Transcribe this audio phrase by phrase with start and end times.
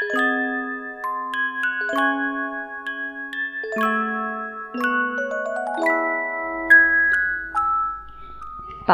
[0.00, 0.06] 宝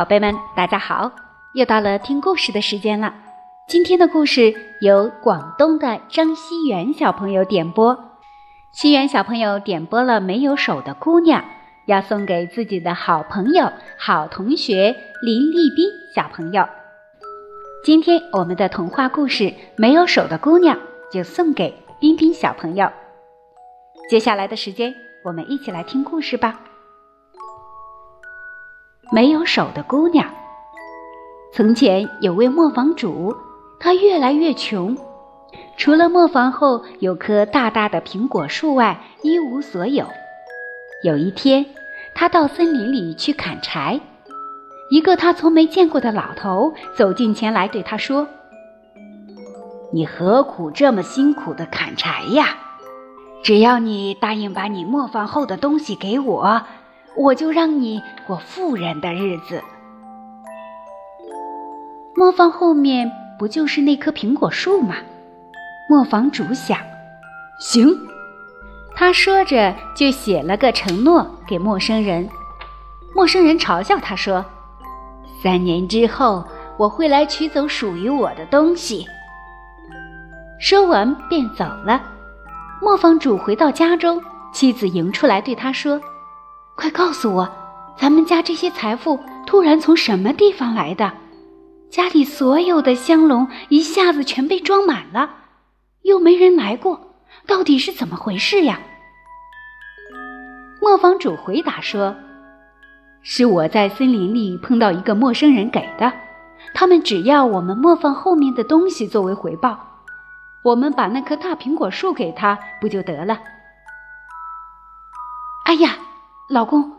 [0.04, 1.12] 贝们，大家好！
[1.54, 3.14] 又到了听故事的时间了。
[3.68, 7.96] 今天的故事由广东的张熙元小朋友点播。
[8.72, 11.42] 熙元小朋友点播了《没有手的姑娘》，
[11.86, 16.68] 要送给自己的好朋友、好同学林立斌小朋友。
[17.84, 19.44] 今天我们的童话故事
[19.76, 20.76] 《没有手的姑娘》
[21.10, 22.90] 就送给彬彬小朋友。
[24.08, 26.60] 接下来的时间，我们一起来听故事吧。
[29.12, 30.28] 没有手的姑娘。
[31.52, 33.34] 从前有位磨坊主，
[33.80, 34.96] 他越来越穷，
[35.76, 40.06] 除了磨坊后有棵大大的苹果树外，一无所有。
[41.02, 41.64] 有一天，
[42.14, 44.00] 他到森林里去砍柴，
[44.90, 48.26] 一个他从没见过的老头走近前来对他说
[49.92, 52.56] ：“你何苦这么辛苦的砍柴呀？
[53.42, 56.62] 只要你答应把你磨坊后的东西给我。”
[57.18, 59.62] 我就让你过富人的日子。
[62.14, 64.96] 磨坊后面不就是那棵苹果树吗？
[65.88, 66.78] 磨坊主想，
[67.58, 67.88] 行。
[68.94, 72.28] 他说着就写了个承诺给陌生人。
[73.14, 74.44] 陌生人嘲笑他说
[75.42, 76.44] ：“三年之后
[76.76, 79.06] 我会来取走属于我的东西。”
[80.58, 82.02] 说完便走了。
[82.80, 86.00] 磨坊主回到家中，妻子迎出来对他说。
[86.74, 87.48] 快告诉我，
[87.96, 91.12] 咱们家这些财富突然从什么地方来的？
[91.88, 95.30] 家里所有的香笼一下子全被装满了，
[96.02, 97.00] 又没人来过，
[97.46, 98.78] 到底是怎么回事呀？
[100.82, 102.14] 磨坊主回答说
[103.22, 106.12] ：“是我在森林里碰到一个陌生人给的，
[106.74, 109.78] 他们只要我们磨坊后面的东西作为回报，
[110.66, 113.38] 我们把那棵大苹果树给他不就得了？”
[115.66, 115.96] 哎呀！
[116.48, 116.92] 老公，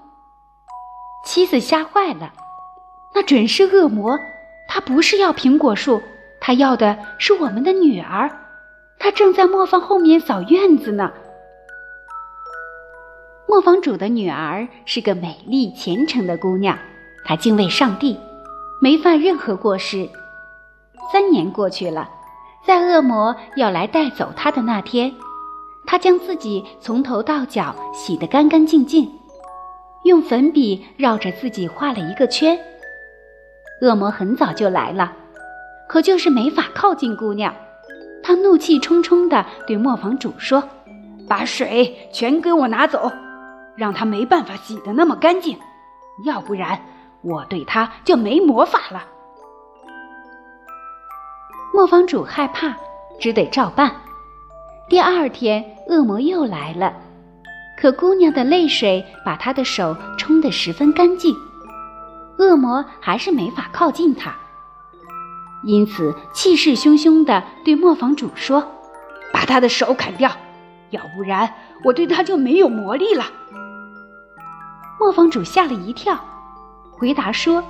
[1.26, 2.32] 妻子吓坏了，
[3.14, 4.18] 那准是恶魔。
[4.70, 6.02] 他不是要苹果树，
[6.42, 8.30] 他要的是我们的女儿。
[9.00, 11.12] 他正在磨坊后面扫院子呢。
[13.48, 16.78] 磨坊主的女儿是个美丽虔诚的姑娘，
[17.24, 18.20] 她敬畏上帝，
[18.82, 20.10] 没犯任何过失。
[21.12, 22.10] 三年过去了，
[22.68, 25.16] 在恶魔要来带走她的那天，
[25.86, 29.10] 她将自己从头到脚洗得干干净净。
[30.04, 32.60] 用粉笔绕着自己画了一个圈。
[33.82, 35.14] 恶魔很早就来了，
[35.88, 37.56] 可就是没法靠近姑娘。
[38.22, 40.62] 他怒气冲冲地对磨坊主说
[41.26, 43.10] ：“把水全给我拿走，
[43.78, 45.58] 让他没办法洗得那么干净，
[46.26, 46.82] 要不然
[47.22, 49.06] 我对他就没魔法了。”
[51.78, 52.76] 磨坊主害怕，
[53.20, 53.96] 只得照办。
[54.90, 56.92] 第二天，恶魔又来了。
[57.80, 61.36] 可姑娘的泪水把她的手冲得十分干净，
[62.40, 64.34] 恶魔还是没法靠近她，
[65.66, 68.72] 因此气势汹汹地对磨坊主说
[69.32, 70.32] ：“把他的手砍掉，
[70.90, 71.48] 要不然
[71.84, 73.24] 我对他就没有魔力了。”
[75.00, 76.18] 磨坊主吓了一跳，
[76.90, 77.64] 回答说：“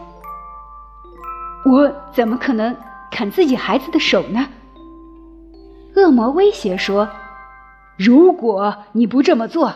[1.69, 2.73] 我怎么可能
[3.11, 4.47] 砍自己孩子的手呢？”
[5.95, 7.09] 恶魔威胁说
[7.97, 9.73] ：“如果你不这么做。”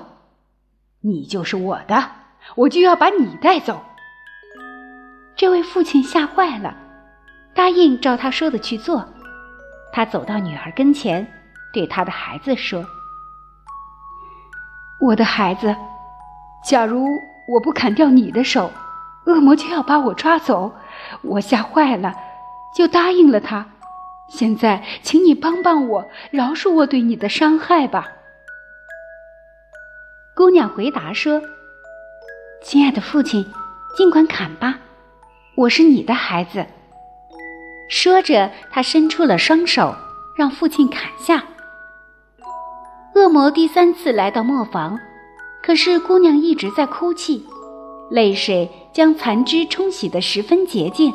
[1.03, 2.11] 你就是我的，
[2.55, 3.81] 我就要把你带走。
[5.35, 6.75] 这位父亲吓坏了，
[7.55, 9.03] 答应照他说的去做。
[9.91, 11.25] 他走到女儿跟前，
[11.73, 12.85] 对他的孩子说
[15.01, 15.75] ：“我的孩子，
[16.63, 17.07] 假如
[17.47, 18.71] 我不砍掉你的手，
[19.25, 20.71] 恶魔就要把我抓走。
[21.23, 22.13] 我吓坏了，
[22.75, 23.67] 就答应了他。
[24.29, 28.07] 现在，请你帮帮我，饶恕我对你的伤害吧。”
[30.33, 31.41] 姑娘回答说
[32.63, 33.45] ：“亲爱的父亲，
[33.97, 34.79] 尽管砍吧，
[35.55, 36.65] 我是你的孩子。”
[37.89, 39.93] 说着，她伸出了双手，
[40.37, 41.43] 让父亲砍下。
[43.13, 44.97] 恶魔第三次来到磨坊，
[45.61, 47.45] 可是姑娘一直在哭泣，
[48.09, 51.13] 泪水将残肢冲洗得十分洁净。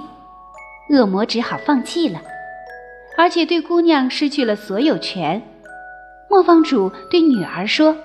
[0.90, 2.20] 恶魔只好放弃了，
[3.16, 5.42] 而且对姑娘失去了所有权。
[6.30, 7.96] 磨坊主对女儿说。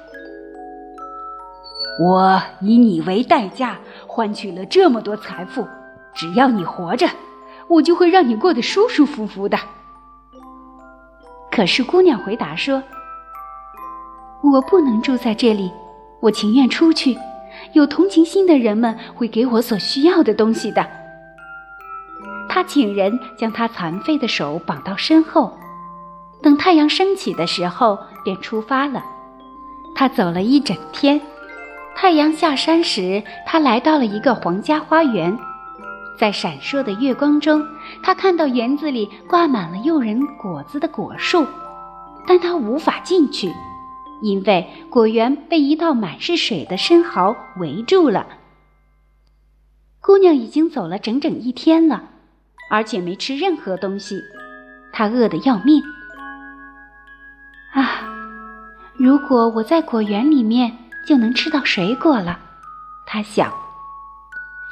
[2.00, 5.68] 我以你为代价换取了这么多财富，
[6.14, 7.08] 只要你活着，
[7.68, 9.58] 我就会让你过得舒舒服服的。
[11.52, 12.82] 可是姑娘回答说
[14.54, 15.70] ：“我不能住在这里，
[16.22, 17.16] 我情愿出去，
[17.74, 20.88] 有同情心的人们会给我所需要的东西的。”
[22.54, 25.58] 他请人将他残废的手绑到身后，
[26.42, 29.02] 等太阳升起的时候，便出发了。
[29.96, 31.22] 他走了一整天。
[31.96, 35.40] 太阳下山时，他来到了一个皇家花园。
[36.20, 37.66] 在闪烁的月光中，
[38.04, 41.48] 他看到园子里挂满了诱人果子的果树，
[42.28, 43.50] 但他无法进去，
[44.22, 48.28] 因为果园被一道满是水的深壕围住了。
[50.02, 52.10] 姑娘已经走了整整一天了，
[52.72, 54.24] 而且没吃任何东西，
[54.92, 55.84] 他饿得要命。
[57.74, 58.02] 啊，
[58.96, 60.76] 如果我在果园里面
[61.06, 62.40] 就能吃到水果了，
[63.06, 63.54] 他想，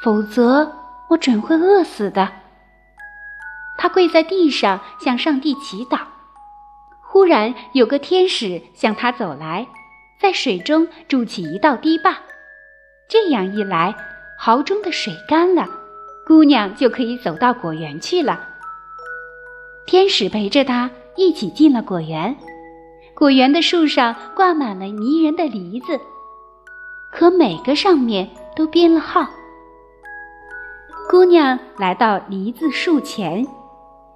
[0.02, 0.72] 否则。
[1.10, 2.28] 我准会饿死的。
[3.76, 5.98] 他跪在地上向上帝祈祷。
[7.00, 9.66] 忽然有个天使向他走来，
[10.20, 12.16] 在水中筑起一道堤坝。
[13.08, 13.92] 这样一来，
[14.38, 15.66] 壕中的水干了，
[16.30, 18.38] 姑娘就可以走到果园去了。
[19.84, 22.36] 天使陪着她一起进了果园。
[23.16, 25.98] 果园的树上挂满了迷人的梨子，
[27.10, 29.26] 可每个上面都编了号。
[31.10, 33.44] 姑娘来到梨子树前，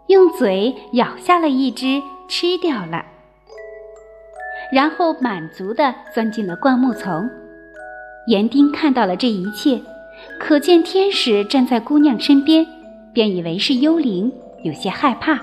[0.07, 3.05] 用嘴咬下了一只，吃掉了，
[4.73, 7.29] 然后满足地钻进了灌木丛。
[8.29, 9.83] 园丁看到了这一切，
[10.41, 12.67] 可见天使站在姑娘身边，
[13.13, 14.33] 便以为是幽灵，
[14.63, 15.39] 有些害怕，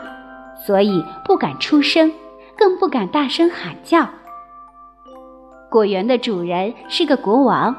[0.65, 2.11] 所以不敢出声，
[2.57, 4.09] 更不敢大声喊叫。
[5.69, 7.75] 果园的主人是个国王。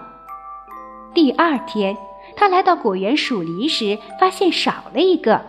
[1.15, 1.97] 第二天。
[2.35, 5.43] 他来到果园数梨时，发现少了一个，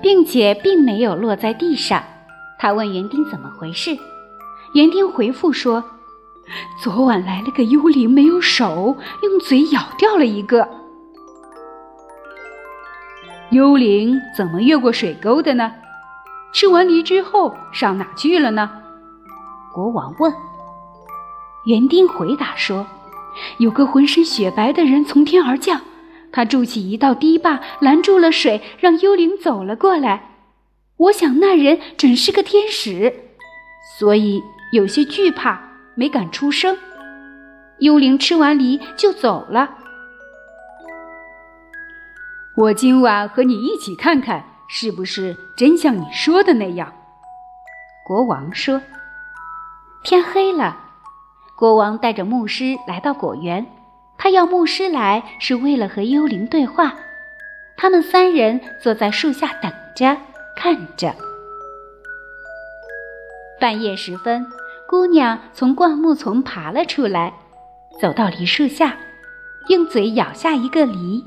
[0.00, 2.04] 并且并没有落在地上。
[2.58, 3.98] 他问园丁怎么回事，
[4.74, 5.82] 园丁回复说
[6.80, 10.68] ：“昨晚来了个幽灵，没有手，用嘴咬掉了一个。”
[13.50, 15.72] 幽灵怎么越过水沟的呢？
[16.52, 18.70] 吃完梨之后上哪去了呢？
[19.74, 20.32] 国王问。
[21.66, 22.86] 园丁回答说
[23.58, 25.80] ：“有个浑身雪白的人从天而降。”
[26.32, 30.30] 他筑起一道堤坝，拦住了水，让幽灵走了过来。
[30.96, 33.12] 我想那人准是个天使，
[33.98, 34.40] 所以
[34.72, 35.60] 有些惧怕，
[35.96, 36.78] 没敢出声。
[37.80, 39.70] 幽灵吃完梨就走了。
[42.60, 46.92] 我今晚和你一起看看，是不是真像你说的那样？
[48.04, 48.82] 国王说。
[50.04, 50.76] 天黑了，
[51.56, 53.66] 国王带着牧师来到果园。
[54.18, 56.92] 他要牧师来，是为了和幽灵对话。
[57.78, 60.14] 他们三人坐在树下等着，
[60.54, 61.14] 看着。
[63.58, 64.46] 半夜时分，
[64.86, 67.32] 姑娘从灌木丛爬了出来，
[67.98, 68.98] 走到梨树下，
[69.68, 71.24] 用嘴咬下一个梨。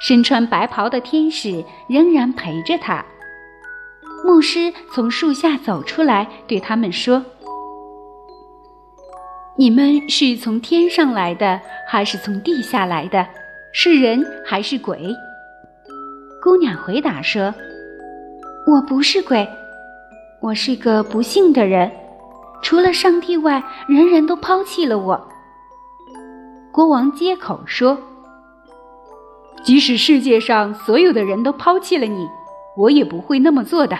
[0.00, 3.04] 身穿白袍的天使仍然陪着他。
[4.24, 7.24] 牧师从树下走出来，对他们说。
[9.56, 13.26] 你们是从天上来的，还是从地下来的？
[13.72, 15.14] 是人还是鬼？
[16.42, 17.54] 姑娘回答说
[18.66, 19.48] ：“我不是鬼，
[20.40, 21.90] 我是个不幸的人。
[22.62, 25.28] 除了上帝外，人人都抛弃了我。”
[26.72, 27.98] 国王接口说
[29.64, 32.28] ：“即使世界上所有的人都抛弃了你，
[32.76, 33.98] 我也不会那么做的。”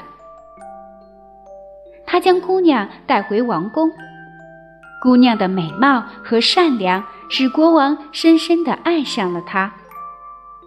[2.06, 3.90] 他将姑娘带回王宫。
[5.02, 9.72] 姑娘的美貌和善良使国王深深地爱上了她。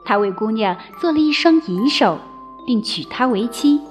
[0.06, 2.20] 他为姑娘做了一双银手，
[2.66, 3.82] 并娶她为妻。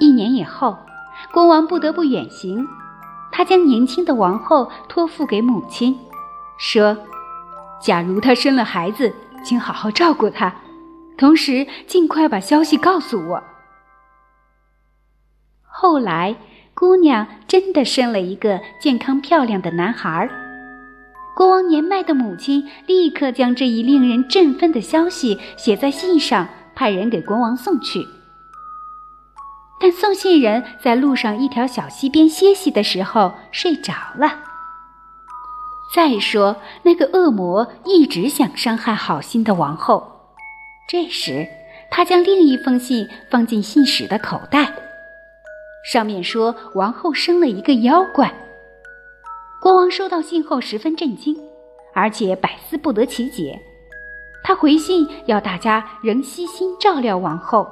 [0.00, 0.76] 一年以后，
[1.32, 2.66] 国王不得不远行，
[3.30, 5.96] 他将年轻的王后托付给母亲，
[6.58, 6.96] 说
[7.80, 9.12] ：“假如她生了孩子，
[9.44, 10.54] 请好好照顾她，
[11.16, 13.42] 同时尽快把消息告诉我。”
[15.62, 16.36] 后来。
[16.76, 20.28] 姑娘真的生了一个健康漂亮的男孩。
[21.36, 28.04] 国王年迈的母亲立刻将这一令人振奋的消息写在信上，派人给国王送去。
[29.78, 34.40] 但送信人在路上一条小溪边歇息的时候睡着了。
[35.92, 40.12] 再说，那个恶魔一直想伤害好心的王后。
[40.88, 41.46] 这时，
[41.90, 44.72] 他将另一封信放进信使的口袋。
[45.90, 48.32] 上面说王后生了一个妖怪。
[49.60, 51.36] 国王收到信后十分震惊，
[51.94, 53.60] 而且百思不得其解。
[54.42, 57.66] 他回信要大家仍悉心照料王后，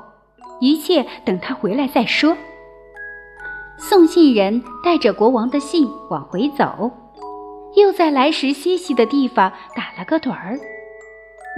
[0.61, 2.37] 一切等他回来再说。
[3.79, 6.91] 送信人带着国王的信往回走，
[7.77, 10.59] 又在来时歇息的地方打了个盹儿。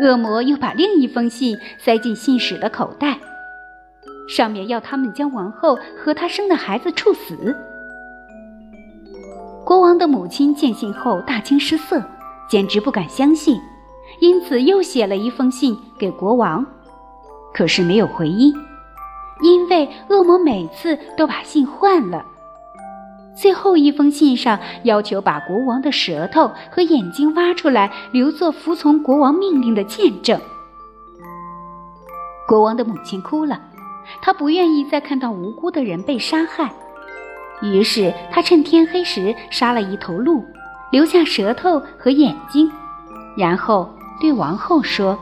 [0.03, 3.17] 恶魔又把另一封信塞进信使的口袋。
[4.29, 7.55] 上面要他们将王后和她生的孩子处死。
[9.65, 12.03] 国王的母亲见信后大惊失色，
[12.49, 13.61] 简直不敢相信，
[14.21, 16.65] 因此又写了一封信给国王，
[17.53, 18.53] 可是没有回音，
[19.43, 22.25] 因为恶魔每次都把信换了。
[23.37, 30.41] 最后一封信上要求把国王的舌头和眼睛挖出来，留作服从国王命令的见证。
[32.47, 33.61] 国王的母亲哭了，
[34.23, 36.73] 她不愿意再看到无辜的人被杀害，
[37.63, 40.45] 于是她趁天黑时杀了一头鹿，
[40.93, 42.71] 留下舌头和眼睛，
[43.37, 45.19] 然后对王后说：“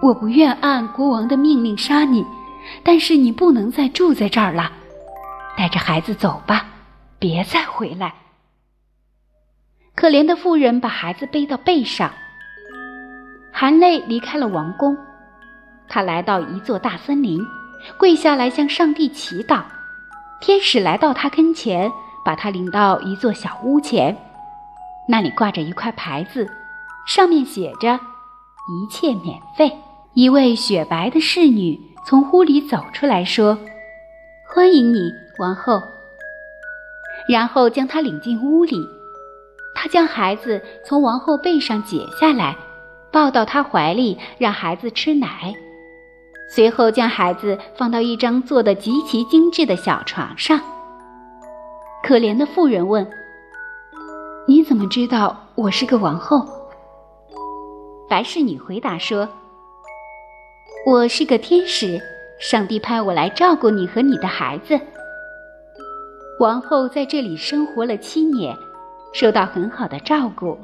[0.00, 2.24] 我不愿按国王的命令杀你，
[2.82, 4.70] 但是你不能再住在这儿了。”
[5.56, 6.66] 带着孩子走吧，
[7.18, 8.14] 别再回来。
[9.94, 12.12] 可怜的妇人把孩子背到背上，
[13.52, 14.96] 含泪离开了王宫。
[15.88, 17.40] 他来到一座大森林，
[17.96, 19.62] 跪下来向上帝祈祷。
[20.40, 21.90] 天使来到他跟前，
[22.22, 24.14] 把他领到一座小屋前，
[25.08, 26.46] 那里挂着一块牌子，
[27.06, 27.98] 上面写着
[28.68, 29.78] “一切免费”。
[30.12, 33.58] 一位雪白的侍女从屋里走出来说
[34.54, 35.82] ：“欢迎你。”王后，
[37.28, 38.88] 然后将他领进屋里。
[39.74, 42.56] 他将孩子从王后背上解下来，
[43.12, 45.54] 抱到她怀里，让孩子吃奶。
[46.48, 50.58] 随后将孩子放到一张做的极其精致的小床上。
[52.02, 53.06] 可怜的妇人问
[54.48, 56.46] ：“你怎么知道我是个王后？”
[58.08, 59.28] 白侍女回答说
[60.86, 62.00] ：“我是个天使，
[62.40, 64.80] 上帝派我来照顾你和你的孩子。”
[66.38, 68.54] 王后在这里生活了七年，
[69.14, 70.58] 受到很好的照顾。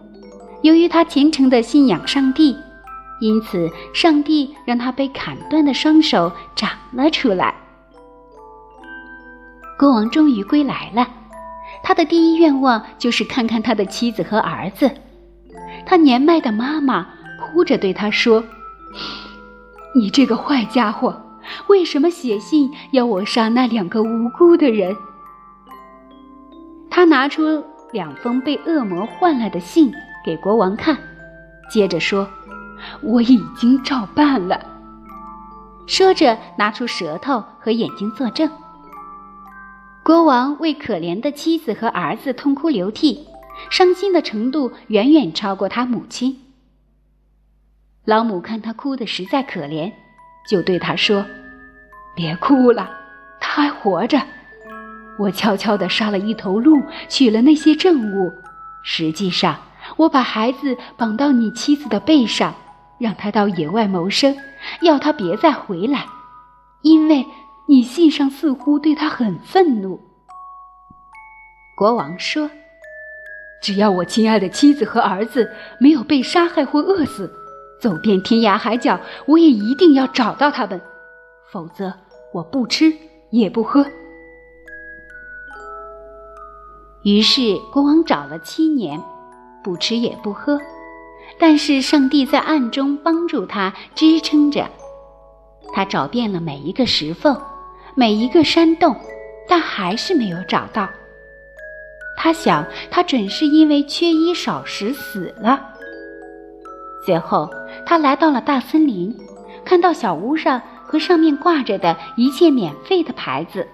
[0.60, 2.54] 由于她虔诚的信仰上帝，
[3.20, 7.54] 因此上帝让她被砍断的双手长了出来。
[9.78, 11.08] 国王终于归来了，
[11.82, 14.90] 他的第一愿望就是看看他的妻子和儿子。
[15.86, 17.08] 他年迈的妈妈
[17.40, 18.44] 哭着对他说
[19.96, 21.20] ：“你这个坏家伙，
[21.68, 24.94] 为什么写信要我杀那两个无辜的人？”
[26.94, 29.90] 他拿出两封被恶魔换了的信
[30.22, 30.94] 给国王看，
[31.70, 32.28] 接着说
[33.02, 34.60] ：“我已经照办了。”
[35.88, 38.48] 说着，拿出舌头和眼睛作证。
[40.04, 43.26] 国王为可怜的妻子和儿子痛哭流涕，
[43.70, 46.38] 伤心的程度远远超过他母亲。
[48.04, 49.90] 老母看他哭得实在可怜，
[50.46, 51.24] 就对他说
[52.14, 52.90] ：“别哭了，
[53.40, 54.20] 他还活着。”
[55.18, 58.32] 我悄悄地杀了一头鹿，取了那些证物。
[58.82, 59.56] 实际上，
[59.96, 62.54] 我把孩子绑到你妻子的背上，
[62.98, 64.36] 让他到野外谋生，
[64.80, 66.06] 要他别再回来，
[66.82, 67.24] 因为
[67.68, 70.00] 你信上似乎对他很愤怒。
[71.76, 72.50] 国王说
[73.62, 77.32] ：“只要我亲爱的妻子和儿子没有被杀害或饿死，
[77.80, 80.80] 走遍天涯海角，我也一定要找到他们，
[81.52, 81.92] 否则
[82.32, 82.92] 我不吃
[83.30, 83.86] 也不喝。”
[87.04, 89.02] 于是国王找了七年，
[89.62, 90.60] 不吃也不喝，
[91.38, 94.68] 但是上帝在暗中帮助他支撑着。
[95.72, 97.36] 他找遍了每一个石缝，
[97.96, 98.94] 每一个山洞，
[99.48, 100.88] 但还是没有找到。
[102.16, 105.60] 他想，他准是因为缺衣少食死了。
[107.04, 107.50] 随后，
[107.84, 109.12] 他来到了大森林，
[109.64, 113.66] 看到小屋上和上面挂着的一切免费的牌子。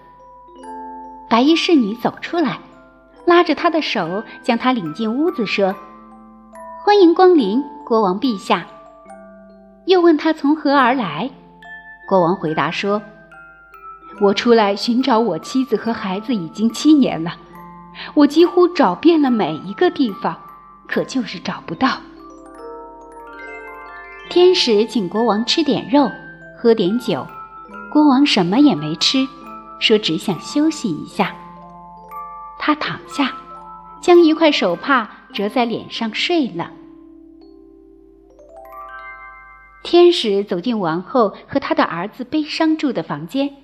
[1.28, 2.58] 白衣侍女走出来。
[3.28, 5.74] 拉着他的手，将他领进屋子，说
[6.82, 8.66] ：“欢迎光临，国王陛下。”
[9.84, 11.30] 又问他从何而来。
[12.08, 13.02] 国王回答说
[14.22, 17.32] ：“我出来寻找我妻子和孩子已经七年了，
[18.14, 20.34] 我几乎找遍了每一个地方，
[20.86, 21.98] 可就是找不到。”
[24.30, 26.10] 天使请国王吃点肉，
[26.56, 27.26] 喝点酒，
[27.92, 29.28] 国王什么也没吃，
[29.78, 31.34] 说只想休息一下。
[32.68, 33.32] 他躺下，
[34.02, 36.70] 将一块手帕折在脸上睡了。
[39.82, 43.54] 天使走进王后和她的儿子悲伤住的房间，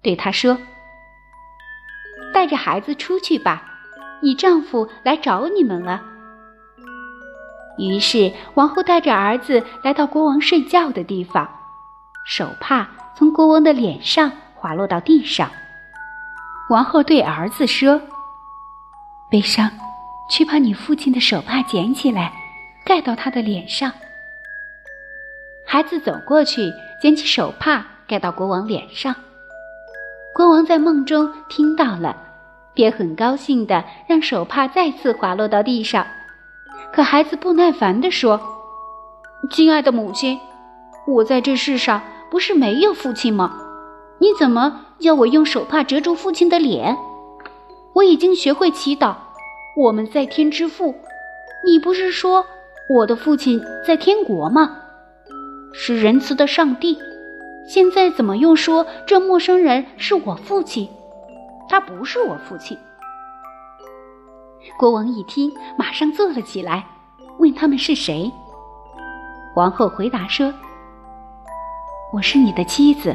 [0.00, 0.58] 对他说
[2.32, 3.64] ：“带着孩子出去吧，
[4.22, 6.00] 你丈夫来找你们了。”
[7.78, 11.50] 于是王后带着儿子来到国王睡觉的地方，
[12.24, 15.50] 手帕从国王的脸上滑落到地上。
[16.70, 18.00] 王后对儿子说。
[19.32, 19.70] 悲伤，
[20.28, 22.30] 去把你父亲的手帕捡起来，
[22.84, 23.90] 盖到他的脸上。
[25.64, 26.70] 孩子走过去，
[27.00, 29.16] 捡起手帕盖到国王脸上。
[30.34, 32.14] 国王在梦中听到了，
[32.74, 36.06] 便很高兴的让手帕再次滑落到地上。
[36.92, 38.38] 可孩子不耐烦地说
[39.50, 40.38] ：“亲爱的母亲，
[41.06, 43.50] 我在这世上不是没有父亲吗？
[44.18, 46.94] 你怎么要我用手帕遮住父亲的脸？
[47.94, 49.14] 我已经学会祈祷，
[49.76, 50.94] 我们在天之父。
[51.64, 52.44] 你不是说
[52.88, 54.78] 我的父亲在天国吗？
[55.72, 56.98] 是仁慈的上帝。
[57.66, 60.88] 现在怎么又说这陌生人是我父亲？
[61.68, 62.76] 他不是我父亲。”
[64.78, 66.84] 国王一听，马上坐了起来，
[67.38, 68.30] 问他们是谁。
[69.54, 70.52] 王后回答说
[72.12, 73.14] ：“我是你的妻子，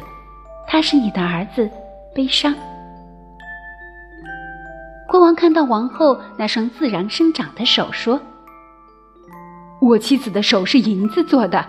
[0.67, 1.69] 他是你的儿子，
[2.13, 2.53] 悲伤。”
[5.07, 8.19] 国王看到王后那双自然生长的手，说
[9.79, 11.65] ：“我妻子的手是银子做的。”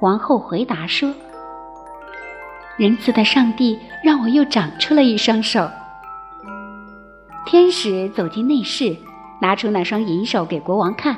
[0.00, 1.12] 王后回答说
[2.76, 5.68] ：“仁慈的上帝让我又长出了一双手。”
[7.46, 8.94] 天使走进内室，
[9.40, 11.16] 拿出那双银手给国王看。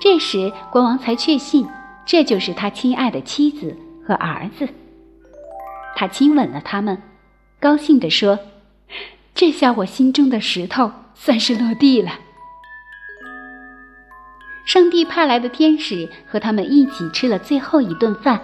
[0.00, 1.66] 这时，国王才确信
[2.06, 3.76] 这就是他亲爱的妻子
[4.06, 4.68] 和儿子。
[5.94, 7.00] 他亲吻了他们，
[7.60, 8.38] 高兴地说
[9.34, 12.12] ：“这下我心中的石头算是落地了。”
[14.66, 18.40] 上帝派来的天使和他们一起吃了最后一顿饭。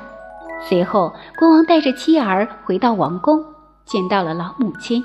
[0.69, 3.43] 随后，国王带着妻儿回到王宫，
[3.87, 5.03] 见到了老母亲。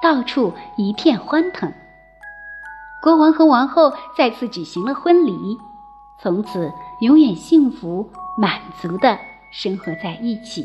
[0.00, 1.70] 到处一片欢腾，
[3.02, 5.58] 国王和王后再次举行了婚礼，
[6.22, 9.18] 从此永远幸福满足的
[9.50, 10.64] 生活在一起。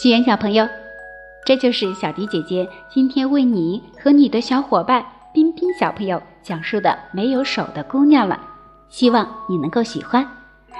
[0.00, 0.64] 喜欢小朋友，
[1.44, 8.38] 这就是小迪姐姐今天为你和你的小伙伴冰冰小朋友讲述的《没有手的姑娘》了，
[8.88, 10.24] 希望你能够喜欢。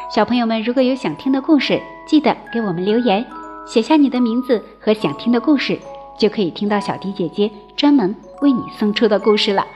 [0.09, 3.27] 小朋友们，如果有想听的故事，记得给我们留言，
[3.67, 5.77] 写下你的名字和想听的故事，
[6.17, 9.67] 就可以听到小迪姐姐专门为你送出的故事了。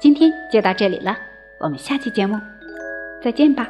[0.00, 1.14] 今天就到这里了，
[1.60, 2.34] 我们下期节目
[3.22, 3.68] 再见吧。